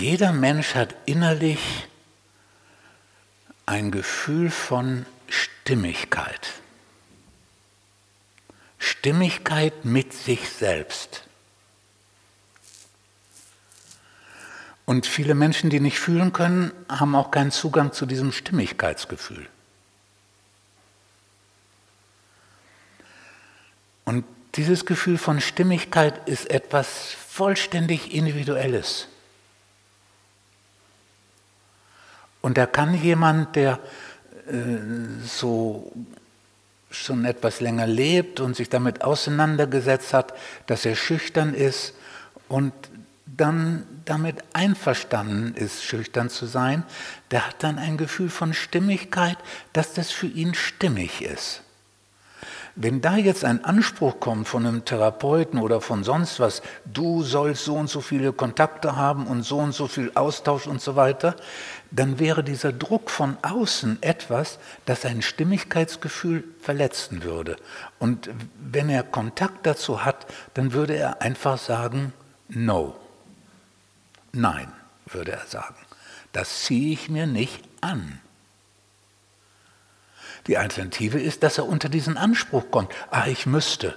Jeder 0.00 0.32
Mensch 0.32 0.74
hat 0.74 0.94
innerlich 1.04 1.60
ein 3.66 3.90
Gefühl 3.90 4.50
von 4.50 5.04
Stimmigkeit. 5.28 6.54
Stimmigkeit 8.78 9.84
mit 9.84 10.14
sich 10.14 10.48
selbst. 10.48 11.24
Und 14.86 15.04
viele 15.04 15.34
Menschen, 15.34 15.68
die 15.68 15.80
nicht 15.80 15.98
fühlen 15.98 16.32
können, 16.32 16.72
haben 16.88 17.14
auch 17.14 17.30
keinen 17.30 17.50
Zugang 17.50 17.92
zu 17.92 18.06
diesem 18.06 18.32
Stimmigkeitsgefühl. 18.32 19.50
Und 24.06 24.24
dieses 24.54 24.86
Gefühl 24.86 25.18
von 25.18 25.42
Stimmigkeit 25.42 26.26
ist 26.26 26.48
etwas 26.48 27.12
vollständig 27.12 28.14
Individuelles. 28.14 29.09
Und 32.40 32.58
da 32.58 32.66
kann 32.66 32.94
jemand, 32.94 33.56
der 33.56 33.78
äh, 34.48 35.24
so 35.24 35.92
schon 36.90 37.24
etwas 37.24 37.60
länger 37.60 37.86
lebt 37.86 38.40
und 38.40 38.56
sich 38.56 38.68
damit 38.68 39.02
auseinandergesetzt 39.02 40.12
hat, 40.12 40.34
dass 40.66 40.84
er 40.84 40.96
schüchtern 40.96 41.54
ist 41.54 41.94
und 42.48 42.72
dann 43.26 43.86
damit 44.04 44.36
einverstanden 44.52 45.54
ist, 45.54 45.84
schüchtern 45.84 46.30
zu 46.30 46.46
sein, 46.46 46.82
der 47.30 47.46
hat 47.46 47.62
dann 47.62 47.78
ein 47.78 47.96
Gefühl 47.96 48.28
von 48.28 48.52
Stimmigkeit, 48.54 49.38
dass 49.72 49.94
das 49.94 50.10
für 50.10 50.26
ihn 50.26 50.54
stimmig 50.54 51.22
ist. 51.22 51.62
Wenn 52.76 53.00
da 53.00 53.16
jetzt 53.16 53.44
ein 53.44 53.64
Anspruch 53.64 54.20
kommt 54.20 54.46
von 54.46 54.64
einem 54.64 54.84
Therapeuten 54.84 55.58
oder 55.58 55.80
von 55.80 56.04
sonst 56.04 56.40
was, 56.40 56.62
du 56.84 57.22
sollst 57.22 57.64
so 57.64 57.74
und 57.74 57.90
so 57.90 58.00
viele 58.00 58.32
Kontakte 58.32 58.96
haben 58.96 59.26
und 59.26 59.42
so 59.42 59.58
und 59.58 59.72
so 59.72 59.88
viel 59.88 60.12
Austausch 60.14 60.66
und 60.66 60.80
so 60.80 60.96
weiter, 60.96 61.36
dann 61.90 62.18
wäre 62.18 62.44
dieser 62.44 62.72
Druck 62.72 63.10
von 63.10 63.36
außen 63.42 64.02
etwas, 64.02 64.58
das 64.86 65.02
sein 65.02 65.22
Stimmigkeitsgefühl 65.22 66.44
verletzen 66.60 67.24
würde. 67.24 67.56
Und 67.98 68.30
wenn 68.60 68.88
er 68.88 69.02
Kontakt 69.02 69.66
dazu 69.66 70.04
hat, 70.04 70.26
dann 70.54 70.72
würde 70.72 70.94
er 70.94 71.22
einfach 71.22 71.58
sagen, 71.58 72.12
no. 72.48 72.94
Nein, 74.32 74.72
würde 75.06 75.32
er 75.32 75.46
sagen. 75.46 75.74
Das 76.32 76.62
ziehe 76.62 76.92
ich 76.92 77.08
mir 77.08 77.26
nicht 77.26 77.64
an. 77.80 78.20
Die 80.46 80.56
Alternative 80.56 81.20
ist, 81.20 81.42
dass 81.42 81.58
er 81.58 81.66
unter 81.66 81.88
diesen 81.88 82.16
Anspruch 82.16 82.70
kommt. 82.70 82.92
Ah, 83.10 83.26
ich 83.26 83.46
müsste. 83.46 83.96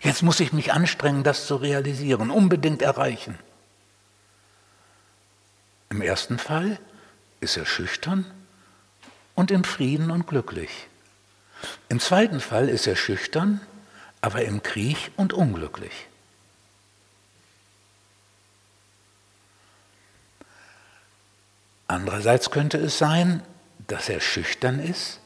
Jetzt 0.00 0.22
muss 0.22 0.40
ich 0.40 0.52
mich 0.52 0.72
anstrengen, 0.72 1.24
das 1.24 1.46
zu 1.46 1.56
realisieren, 1.56 2.30
unbedingt 2.30 2.82
erreichen. 2.82 3.38
Im 5.90 6.02
ersten 6.02 6.38
Fall 6.38 6.78
ist 7.40 7.56
er 7.56 7.66
schüchtern 7.66 8.24
und 9.34 9.50
im 9.50 9.64
Frieden 9.64 10.10
und 10.10 10.26
glücklich. 10.26 10.88
Im 11.88 12.00
zweiten 12.00 12.40
Fall 12.40 12.68
ist 12.68 12.86
er 12.86 12.96
schüchtern, 12.96 13.60
aber 14.20 14.42
im 14.42 14.62
Krieg 14.62 15.10
und 15.16 15.32
unglücklich. 15.32 16.06
Andererseits 21.88 22.50
könnte 22.50 22.76
es 22.78 22.98
sein, 22.98 23.42
dass 23.86 24.08
er 24.08 24.20
schüchtern 24.20 24.78
ist, 24.78 25.17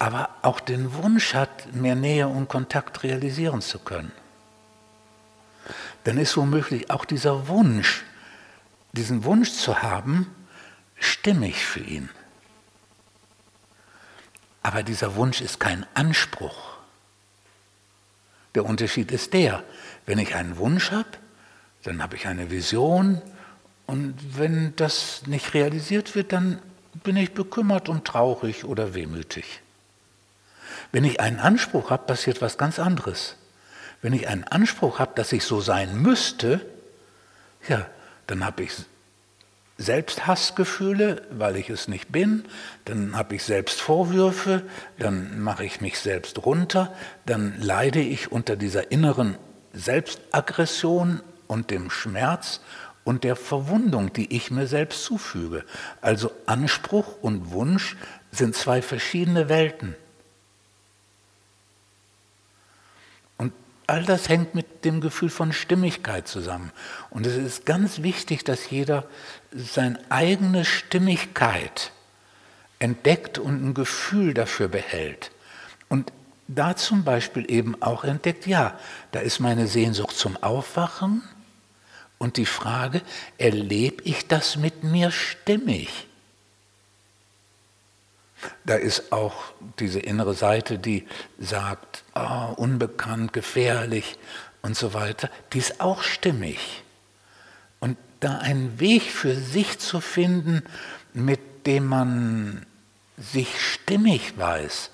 aber 0.00 0.30
auch 0.40 0.60
den 0.60 0.94
Wunsch 0.94 1.34
hat, 1.34 1.74
mehr 1.74 1.94
Nähe 1.94 2.26
und 2.26 2.48
Kontakt 2.48 3.02
realisieren 3.02 3.60
zu 3.60 3.78
können. 3.78 4.10
Dann 6.04 6.16
ist 6.16 6.36
womöglich 6.38 6.90
auch 6.90 7.04
dieser 7.04 7.48
Wunsch, 7.48 8.02
diesen 8.92 9.24
Wunsch 9.24 9.52
zu 9.52 9.82
haben, 9.82 10.34
stimmig 10.98 11.64
für 11.64 11.80
ihn. 11.80 12.08
Aber 14.62 14.82
dieser 14.82 15.16
Wunsch 15.16 15.42
ist 15.42 15.60
kein 15.60 15.86
Anspruch. 15.92 16.78
Der 18.54 18.64
Unterschied 18.64 19.12
ist 19.12 19.34
der, 19.34 19.62
wenn 20.06 20.18
ich 20.18 20.34
einen 20.34 20.56
Wunsch 20.56 20.92
habe, 20.92 21.10
dann 21.82 22.02
habe 22.02 22.16
ich 22.16 22.26
eine 22.26 22.50
Vision, 22.50 23.20
und 23.86 24.38
wenn 24.38 24.74
das 24.76 25.26
nicht 25.26 25.52
realisiert 25.52 26.14
wird, 26.14 26.32
dann 26.32 26.62
bin 27.02 27.16
ich 27.16 27.34
bekümmert 27.34 27.88
und 27.88 28.06
traurig 28.06 28.64
oder 28.64 28.94
wehmütig. 28.94 29.60
Wenn 30.92 31.04
ich 31.04 31.20
einen 31.20 31.38
Anspruch 31.38 31.90
habe, 31.90 32.06
passiert 32.06 32.40
was 32.42 32.58
ganz 32.58 32.78
anderes. 32.78 33.36
Wenn 34.02 34.12
ich 34.12 34.28
einen 34.28 34.44
Anspruch 34.44 34.98
habe, 34.98 35.12
dass 35.14 35.32
ich 35.32 35.44
so 35.44 35.60
sein 35.60 36.00
müsste, 36.00 36.60
ja, 37.68 37.86
dann 38.26 38.44
habe 38.44 38.62
ich 38.62 38.72
selbst 39.76 40.26
Hassgefühle, 40.26 41.22
weil 41.30 41.56
ich 41.56 41.70
es 41.70 41.88
nicht 41.88 42.12
bin, 42.12 42.44
dann 42.84 43.16
habe 43.16 43.34
ich 43.34 43.44
selbst 43.44 43.80
Vorwürfe, 43.80 44.62
dann 44.98 45.40
mache 45.40 45.64
ich 45.64 45.80
mich 45.80 45.98
selbst 45.98 46.44
runter, 46.44 46.94
dann 47.24 47.58
leide 47.58 48.00
ich 48.00 48.30
unter 48.30 48.56
dieser 48.56 48.92
inneren 48.92 49.36
Selbstaggression 49.72 51.22
und 51.46 51.70
dem 51.70 51.90
Schmerz 51.90 52.60
und 53.04 53.24
der 53.24 53.36
Verwundung, 53.36 54.12
die 54.12 54.36
ich 54.36 54.50
mir 54.50 54.66
selbst 54.66 55.04
zufüge. 55.04 55.64
Also 56.02 56.30
Anspruch 56.46 57.16
und 57.22 57.50
Wunsch 57.50 57.96
sind 58.30 58.54
zwei 58.54 58.82
verschiedene 58.82 59.48
Welten. 59.48 59.96
All 63.90 64.04
das 64.04 64.28
hängt 64.28 64.54
mit 64.54 64.84
dem 64.84 65.00
Gefühl 65.00 65.30
von 65.30 65.52
Stimmigkeit 65.52 66.28
zusammen. 66.28 66.72
Und 67.10 67.26
es 67.26 67.36
ist 67.36 67.66
ganz 67.66 68.02
wichtig, 68.02 68.44
dass 68.44 68.70
jeder 68.70 69.04
seine 69.52 69.98
eigene 70.10 70.64
Stimmigkeit 70.64 71.92
entdeckt 72.78 73.38
und 73.38 73.62
ein 73.62 73.74
Gefühl 73.74 74.32
dafür 74.32 74.68
behält. 74.68 75.32
Und 75.88 76.12
da 76.48 76.76
zum 76.76 77.04
Beispiel 77.04 77.50
eben 77.50 77.80
auch 77.82 78.04
entdeckt, 78.04 78.46
ja, 78.46 78.78
da 79.12 79.20
ist 79.20 79.40
meine 79.40 79.66
Sehnsucht 79.66 80.16
zum 80.16 80.36
Aufwachen, 80.42 81.22
und 82.20 82.36
die 82.36 82.46
Frage, 82.46 83.00
erlebe 83.38 84.02
ich 84.04 84.28
das 84.28 84.56
mit 84.56 84.84
mir 84.84 85.10
stimmig? 85.10 85.88
Da 88.64 88.74
ist 88.74 89.12
auch 89.12 89.34
diese 89.78 90.00
innere 90.00 90.34
Seite, 90.34 90.78
die 90.78 91.06
sagt, 91.38 92.04
oh, 92.14 92.54
unbekannt, 92.56 93.32
gefährlich 93.32 94.18
und 94.62 94.76
so 94.76 94.94
weiter, 94.94 95.30
die 95.52 95.58
ist 95.58 95.80
auch 95.80 96.02
stimmig. 96.02 96.82
Und 97.80 97.96
da 98.20 98.38
einen 98.38 98.78
Weg 98.80 99.02
für 99.02 99.34
sich 99.34 99.78
zu 99.78 100.00
finden, 100.00 100.62
mit 101.12 101.66
dem 101.66 101.86
man 101.86 102.66
sich 103.16 103.60
stimmig 103.60 104.38
weiß, 104.38 104.90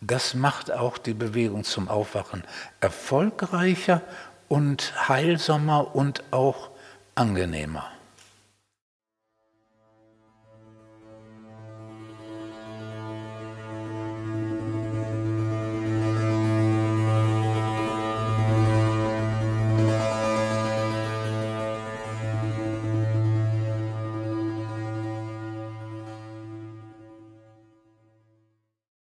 das 0.00 0.34
macht 0.34 0.70
auch 0.70 0.98
die 0.98 1.14
Bewegung 1.14 1.64
zum 1.64 1.88
Aufwachen 1.88 2.44
erfolgreicher 2.80 4.02
und 4.48 5.08
heilsamer 5.08 5.94
und 5.94 6.22
auch 6.30 6.70
angenehmer. 7.14 7.90